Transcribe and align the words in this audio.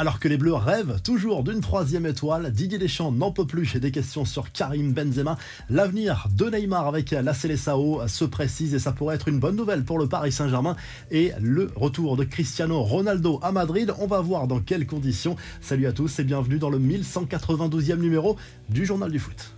Alors 0.00 0.20
que 0.20 0.28
les 0.28 0.36
Bleus 0.36 0.54
rêvent 0.54 1.00
toujours 1.02 1.42
d'une 1.42 1.60
troisième 1.60 2.06
étoile, 2.06 2.52
Didier 2.52 2.78
Deschamps 2.78 3.10
n'en 3.10 3.32
peut 3.32 3.48
plus 3.48 3.74
des 3.78 3.90
questions 3.90 4.24
sur 4.24 4.52
Karim 4.52 4.92
Benzema. 4.92 5.36
L'avenir 5.70 6.28
de 6.30 6.48
Neymar 6.48 6.86
avec 6.86 7.10
la 7.10 7.34
Célessao 7.34 8.06
se 8.06 8.24
précise 8.24 8.74
et 8.74 8.78
ça 8.78 8.92
pourrait 8.92 9.16
être 9.16 9.26
une 9.26 9.40
bonne 9.40 9.56
nouvelle 9.56 9.82
pour 9.82 9.98
le 9.98 10.08
Paris 10.08 10.30
Saint-Germain 10.30 10.76
et 11.10 11.32
le 11.40 11.72
retour 11.74 12.16
de 12.16 12.22
Cristiano 12.22 12.80
Ronaldo 12.80 13.40
à 13.42 13.50
Madrid. 13.50 13.92
On 13.98 14.06
va 14.06 14.20
voir 14.20 14.46
dans 14.46 14.60
quelles 14.60 14.86
conditions. 14.86 15.34
Salut 15.60 15.88
à 15.88 15.92
tous 15.92 16.20
et 16.20 16.24
bienvenue 16.24 16.60
dans 16.60 16.70
le 16.70 16.78
1192e 16.78 17.96
numéro 17.96 18.36
du 18.68 18.86
Journal 18.86 19.10
du 19.10 19.18
Foot. 19.18 19.57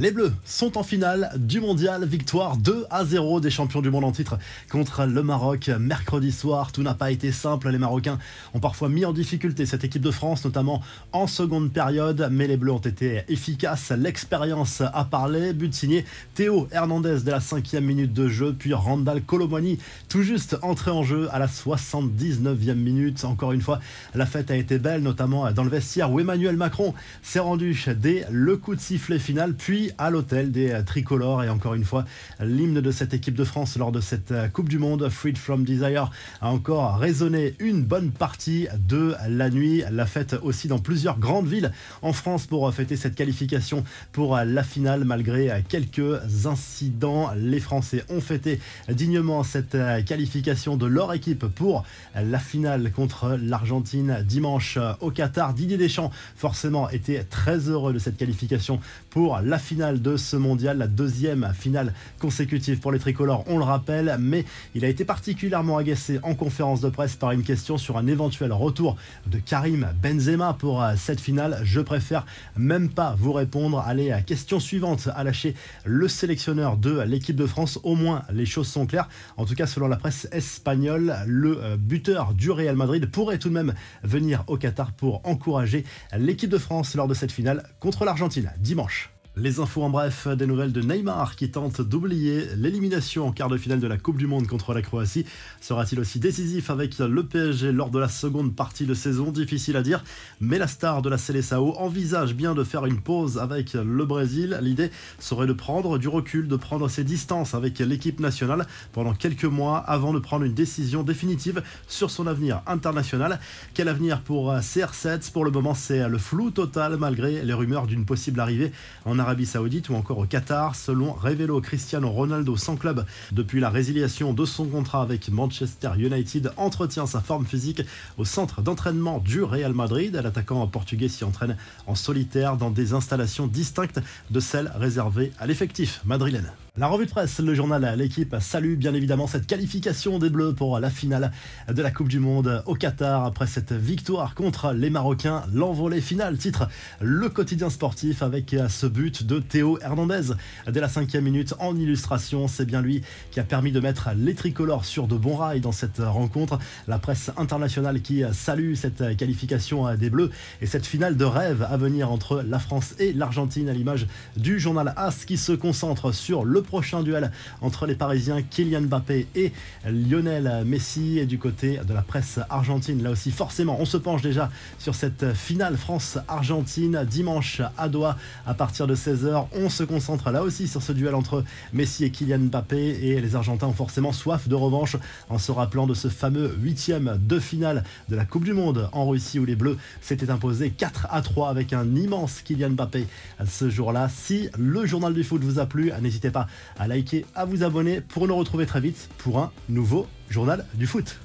Les 0.00 0.12
Bleus 0.12 0.32
sont 0.44 0.78
en 0.78 0.84
finale 0.84 1.32
du 1.36 1.60
mondial, 1.60 2.04
victoire 2.06 2.56
2 2.56 2.86
à 2.88 3.04
0 3.04 3.40
des 3.40 3.50
champions 3.50 3.82
du 3.82 3.90
monde 3.90 4.04
en 4.04 4.12
titre 4.12 4.38
contre 4.70 5.06
le 5.06 5.24
Maroc 5.24 5.68
mercredi 5.80 6.30
soir. 6.30 6.70
Tout 6.70 6.84
n'a 6.84 6.94
pas 6.94 7.10
été 7.10 7.32
simple, 7.32 7.68
les 7.70 7.78
Marocains 7.78 8.20
ont 8.54 8.60
parfois 8.60 8.88
mis 8.88 9.04
en 9.04 9.12
difficulté 9.12 9.66
cette 9.66 9.82
équipe 9.82 10.02
de 10.02 10.12
France, 10.12 10.44
notamment 10.44 10.82
en 11.10 11.26
seconde 11.26 11.72
période, 11.72 12.28
mais 12.30 12.46
les 12.46 12.56
Bleus 12.56 12.70
ont 12.70 12.78
été 12.78 13.24
efficaces. 13.26 13.90
L'expérience 13.90 14.82
a 14.82 15.04
parlé, 15.04 15.52
but 15.52 15.74
signé 15.74 16.04
Théo 16.34 16.68
Hernandez 16.70 17.18
dès 17.24 17.32
la 17.32 17.40
cinquième 17.40 17.84
minute 17.84 18.12
de 18.12 18.28
jeu, 18.28 18.54
puis 18.56 18.74
Randall 18.74 19.20
Colomani 19.22 19.80
tout 20.08 20.22
juste 20.22 20.58
entré 20.62 20.92
en 20.92 21.02
jeu 21.02 21.28
à 21.32 21.40
la 21.40 21.48
79e 21.48 22.74
minute. 22.74 23.24
Encore 23.24 23.50
une 23.50 23.62
fois, 23.62 23.80
la 24.14 24.26
fête 24.26 24.52
a 24.52 24.56
été 24.56 24.78
belle, 24.78 25.02
notamment 25.02 25.50
dans 25.50 25.64
le 25.64 25.70
vestiaire 25.70 26.12
où 26.12 26.20
Emmanuel 26.20 26.56
Macron 26.56 26.94
s'est 27.20 27.40
rendu 27.40 27.76
dès 27.96 28.26
le 28.30 28.56
coup 28.56 28.76
de 28.76 28.80
sifflet 28.80 29.18
final, 29.18 29.54
puis 29.54 29.87
à 29.96 30.10
l'hôtel 30.10 30.52
des 30.52 30.80
tricolores. 30.84 31.44
Et 31.44 31.48
encore 31.48 31.74
une 31.74 31.84
fois, 31.84 32.04
l'hymne 32.40 32.80
de 32.80 32.90
cette 32.90 33.14
équipe 33.14 33.34
de 33.34 33.44
France 33.44 33.76
lors 33.76 33.92
de 33.92 34.00
cette 34.00 34.34
Coupe 34.52 34.68
du 34.68 34.78
Monde, 34.78 35.08
Freed 35.08 35.38
from 35.38 35.64
Desire, 35.64 36.10
a 36.40 36.50
encore 36.50 36.98
résonné 36.98 37.54
une 37.58 37.82
bonne 37.82 38.10
partie 38.10 38.68
de 38.88 39.14
la 39.28 39.50
nuit. 39.50 39.82
La 39.90 40.06
fête 40.06 40.36
aussi 40.42 40.68
dans 40.68 40.78
plusieurs 40.78 41.18
grandes 41.18 41.46
villes 41.46 41.72
en 42.02 42.12
France 42.12 42.46
pour 42.46 42.72
fêter 42.72 42.96
cette 42.96 43.14
qualification 43.14 43.84
pour 44.12 44.36
la 44.36 44.62
finale 44.62 45.04
malgré 45.04 45.64
quelques 45.68 46.46
incidents. 46.46 47.30
Les 47.36 47.60
Français 47.60 48.04
ont 48.08 48.20
fêté 48.20 48.60
dignement 48.88 49.42
cette 49.42 49.76
qualification 50.06 50.76
de 50.76 50.86
leur 50.86 51.12
équipe 51.12 51.46
pour 51.46 51.84
la 52.14 52.38
finale 52.38 52.92
contre 52.92 53.38
l'Argentine 53.40 54.24
dimanche 54.26 54.78
au 55.00 55.10
Qatar. 55.10 55.54
Didier 55.54 55.76
Deschamps 55.76 56.10
forcément 56.36 56.88
était 56.90 57.24
très 57.24 57.68
heureux 57.68 57.92
de 57.92 57.98
cette 57.98 58.16
qualification 58.16 58.80
pour 59.10 59.40
la 59.40 59.58
finale 59.58 59.77
de 59.78 60.16
ce 60.16 60.34
mondial, 60.34 60.78
la 60.78 60.88
deuxième 60.88 61.52
finale 61.54 61.94
consécutive 62.18 62.80
pour 62.80 62.90
les 62.90 62.98
tricolores, 62.98 63.44
on 63.46 63.58
le 63.58 63.64
rappelle, 63.64 64.16
mais 64.18 64.44
il 64.74 64.84
a 64.84 64.88
été 64.88 65.04
particulièrement 65.04 65.76
agacé 65.76 66.18
en 66.24 66.34
conférence 66.34 66.80
de 66.80 66.88
presse 66.88 67.14
par 67.14 67.30
une 67.30 67.44
question 67.44 67.78
sur 67.78 67.96
un 67.96 68.08
éventuel 68.08 68.52
retour 68.52 68.96
de 69.28 69.38
Karim 69.38 69.88
Benzema 70.02 70.54
pour 70.58 70.82
euh, 70.82 70.94
cette 70.96 71.20
finale. 71.20 71.60
Je 71.62 71.80
préfère 71.80 72.26
même 72.56 72.88
pas 72.88 73.14
vous 73.16 73.32
répondre. 73.32 73.78
Allez, 73.86 74.10
à 74.10 74.20
question 74.20 74.58
suivante 74.58 75.08
à 75.14 75.22
lâcher 75.22 75.54
le 75.84 76.08
sélectionneur 76.08 76.76
de 76.76 77.00
l'équipe 77.02 77.36
de 77.36 77.46
France. 77.46 77.78
Au 77.84 77.94
moins, 77.94 78.24
les 78.32 78.46
choses 78.46 78.66
sont 78.66 78.84
claires. 78.84 79.08
En 79.36 79.44
tout 79.44 79.54
cas, 79.54 79.68
selon 79.68 79.86
la 79.86 79.96
presse 79.96 80.26
espagnole, 80.32 81.14
le 81.24 81.62
euh, 81.62 81.76
buteur 81.76 82.34
du 82.34 82.50
Real 82.50 82.74
Madrid 82.74 83.08
pourrait 83.08 83.38
tout 83.38 83.48
de 83.48 83.54
même 83.54 83.74
venir 84.02 84.42
au 84.48 84.56
Qatar 84.56 84.90
pour 84.90 85.20
encourager 85.24 85.84
l'équipe 86.16 86.50
de 86.50 86.58
France 86.58 86.96
lors 86.96 87.06
de 87.06 87.14
cette 87.14 87.30
finale 87.30 87.62
contre 87.78 88.04
l'Argentine 88.04 88.50
dimanche. 88.58 89.12
Les 89.40 89.60
infos 89.60 89.84
en 89.84 89.90
bref, 89.90 90.26
des 90.26 90.48
nouvelles 90.48 90.72
de 90.72 90.80
Neymar 90.82 91.36
qui 91.36 91.48
tente 91.48 91.80
d'oublier 91.80 92.48
l'élimination 92.56 93.28
en 93.28 93.30
quart 93.30 93.48
de 93.48 93.56
finale 93.56 93.78
de 93.78 93.86
la 93.86 93.96
Coupe 93.96 94.16
du 94.16 94.26
Monde 94.26 94.48
contre 94.48 94.74
la 94.74 94.82
Croatie. 94.82 95.26
Sera-t-il 95.60 96.00
aussi 96.00 96.18
décisif 96.18 96.70
avec 96.70 96.98
le 96.98 97.22
PSG 97.22 97.70
lors 97.70 97.90
de 97.90 98.00
la 98.00 98.08
seconde 98.08 98.56
partie 98.56 98.84
de 98.84 98.94
saison? 98.94 99.30
Difficile 99.30 99.76
à 99.76 99.82
dire, 99.82 100.02
mais 100.40 100.58
la 100.58 100.66
star 100.66 101.02
de 101.02 101.08
la 101.08 101.18
Seleção 101.18 101.78
envisage 101.78 102.34
bien 102.34 102.56
de 102.56 102.64
faire 102.64 102.84
une 102.84 103.00
pause 103.00 103.38
avec 103.38 103.74
le 103.74 104.04
Brésil. 104.04 104.58
L'idée 104.60 104.90
serait 105.20 105.46
de 105.46 105.52
prendre 105.52 105.98
du 105.98 106.08
recul, 106.08 106.48
de 106.48 106.56
prendre 106.56 106.88
ses 106.88 107.04
distances 107.04 107.54
avec 107.54 107.78
l'équipe 107.78 108.18
nationale 108.18 108.66
pendant 108.92 109.14
quelques 109.14 109.44
mois 109.44 109.78
avant 109.78 110.12
de 110.12 110.18
prendre 110.18 110.46
une 110.46 110.54
décision 110.54 111.04
définitive 111.04 111.62
sur 111.86 112.10
son 112.10 112.26
avenir 112.26 112.62
international. 112.66 113.38
Quel 113.72 113.86
avenir 113.86 114.20
pour 114.20 114.52
CR7 114.52 115.30
Pour 115.30 115.44
le 115.44 115.52
moment, 115.52 115.74
c'est 115.74 116.08
le 116.08 116.18
flou 116.18 116.50
total 116.50 116.96
malgré 116.96 117.44
les 117.44 117.54
rumeurs 117.54 117.86
d'une 117.86 118.04
possible 118.04 118.40
arrivée 118.40 118.72
en 119.04 119.16
Arabie 119.20 119.27
Arabie 119.28 119.44
Saoudite 119.44 119.90
ou 119.90 119.94
encore 119.94 120.16
au 120.16 120.24
Qatar, 120.24 120.74
selon 120.74 121.12
Revelo 121.12 121.60
Cristiano 121.60 122.08
Ronaldo 122.08 122.56
sans 122.56 122.76
club 122.76 123.04
depuis 123.30 123.60
la 123.60 123.68
résiliation 123.68 124.32
de 124.32 124.46
son 124.46 124.64
contrat 124.64 125.02
avec 125.02 125.28
Manchester 125.28 125.90
United, 125.98 126.50
entretient 126.56 127.04
sa 127.04 127.20
forme 127.20 127.44
physique 127.44 127.82
au 128.16 128.24
centre 128.24 128.62
d'entraînement 128.62 129.18
du 129.18 129.42
Real 129.42 129.74
Madrid. 129.74 130.14
L'attaquant 130.14 130.66
portugais 130.66 131.08
s'y 131.08 131.24
entraîne 131.24 131.58
en 131.86 131.94
solitaire 131.94 132.56
dans 132.56 132.70
des 132.70 132.94
installations 132.94 133.46
distinctes 133.46 134.00
de 134.30 134.40
celles 134.40 134.72
réservées 134.74 135.30
à 135.38 135.46
l'effectif 135.46 136.00
madrilène. 136.06 136.50
La 136.78 136.86
revue 136.86 137.06
de 137.06 137.10
presse, 137.10 137.40
le 137.40 137.54
journal 137.54 137.96
L'équipe 137.98 138.36
salue 138.38 138.76
bien 138.76 138.94
évidemment 138.94 139.26
cette 139.26 139.48
qualification 139.48 140.20
des 140.20 140.30
Bleus 140.30 140.52
pour 140.54 140.78
la 140.78 140.90
finale 140.90 141.32
de 141.68 141.82
la 141.82 141.90
Coupe 141.90 142.06
du 142.06 142.20
Monde 142.20 142.62
au 142.66 142.76
Qatar 142.76 143.24
après 143.24 143.48
cette 143.48 143.72
victoire 143.72 144.36
contre 144.36 144.72
les 144.72 144.88
Marocains. 144.88 145.42
L'envolée 145.52 146.00
finale 146.00 146.38
titre 146.38 146.68
le 147.00 147.28
quotidien 147.30 147.68
sportif 147.68 148.22
avec 148.22 148.54
ce 148.68 148.86
but 148.86 149.26
de 149.26 149.40
Théo 149.40 149.80
Hernandez 149.82 150.34
dès 150.70 150.80
la 150.80 150.88
cinquième 150.88 151.24
minute 151.24 151.52
en 151.58 151.74
illustration. 151.74 152.46
C'est 152.46 152.64
bien 152.64 152.80
lui 152.80 153.02
qui 153.32 153.40
a 153.40 153.44
permis 153.44 153.72
de 153.72 153.80
mettre 153.80 154.10
les 154.16 154.36
tricolores 154.36 154.84
sur 154.84 155.08
de 155.08 155.16
bons 155.16 155.34
rails 155.34 155.60
dans 155.60 155.72
cette 155.72 155.98
rencontre. 155.98 156.60
La 156.86 157.00
presse 157.00 157.32
internationale 157.36 158.02
qui 158.02 158.22
salue 158.32 158.74
cette 158.74 159.16
qualification 159.16 159.96
des 159.96 160.10
Bleus 160.10 160.30
et 160.62 160.66
cette 160.66 160.86
finale 160.86 161.16
de 161.16 161.24
rêve 161.24 161.66
à 161.68 161.76
venir 161.76 162.12
entre 162.12 162.40
la 162.46 162.60
France 162.60 162.94
et 163.00 163.12
l'Argentine 163.12 163.68
à 163.68 163.72
l'image 163.72 164.06
du 164.36 164.60
journal 164.60 164.94
AS 164.96 165.24
qui 165.24 165.38
se 165.38 165.50
concentre 165.50 166.12
sur 166.12 166.44
le 166.44 166.62
prochain 166.68 167.02
duel 167.02 167.32
entre 167.62 167.86
les 167.86 167.94
Parisiens 167.94 168.42
Kylian 168.42 168.82
Mbappé 168.82 169.26
et 169.34 169.52
Lionel 169.86 170.64
Messi. 170.66 171.18
Et 171.18 171.24
du 171.24 171.38
côté 171.38 171.80
de 171.88 171.94
la 171.94 172.02
presse 172.02 172.38
argentine, 172.50 173.02
là 173.02 173.10
aussi, 173.10 173.30
forcément, 173.30 173.78
on 173.80 173.86
se 173.86 173.96
penche 173.96 174.20
déjà 174.20 174.50
sur 174.78 174.94
cette 174.94 175.32
finale 175.32 175.78
France-Argentine 175.78 177.06
dimanche 177.08 177.62
à 177.78 177.88
Doha 177.88 178.18
à 178.46 178.52
partir 178.52 178.86
de 178.86 178.94
16h. 178.94 179.46
On 179.54 179.70
se 179.70 179.82
concentre 179.82 180.30
là 180.30 180.42
aussi 180.42 180.68
sur 180.68 180.82
ce 180.82 180.92
duel 180.92 181.14
entre 181.14 181.42
Messi 181.72 182.04
et 182.04 182.10
Kylian 182.10 182.38
Mbappé. 182.40 182.76
Et 182.76 183.20
les 183.22 183.34
Argentins 183.34 183.68
ont 183.68 183.72
forcément 183.72 184.12
soif 184.12 184.46
de 184.46 184.54
revanche 184.54 184.96
en 185.30 185.38
se 185.38 185.50
rappelant 185.50 185.86
de 185.86 185.94
ce 185.94 186.08
fameux 186.08 186.54
huitième 186.60 187.18
de 187.26 187.38
finale 187.38 187.82
de 188.10 188.16
la 188.16 188.26
Coupe 188.26 188.44
du 188.44 188.52
Monde 188.52 188.90
en 188.92 189.08
Russie 189.08 189.38
où 189.38 189.46
les 189.46 189.56
Bleus 189.56 189.78
s'étaient 190.02 190.28
imposés 190.28 190.68
4 190.70 191.06
à 191.10 191.22
3 191.22 191.48
avec 191.48 191.72
un 191.72 191.96
immense 191.96 192.42
Kylian 192.42 192.70
Mbappé 192.70 193.06
ce 193.46 193.70
jour-là. 193.70 194.10
Si 194.10 194.50
le 194.58 194.84
journal 194.84 195.14
du 195.14 195.24
foot 195.24 195.42
vous 195.42 195.58
a 195.58 195.64
plu, 195.64 195.92
n'hésitez 196.02 196.30
pas 196.30 196.46
à 196.78 196.88
liker, 196.88 197.26
à 197.34 197.44
vous 197.44 197.62
abonner 197.62 198.00
pour 198.00 198.26
nous 198.26 198.36
retrouver 198.36 198.66
très 198.66 198.80
vite 198.80 199.08
pour 199.18 199.38
un 199.38 199.50
nouveau 199.68 200.06
journal 200.28 200.64
du 200.74 200.86
foot. 200.86 201.18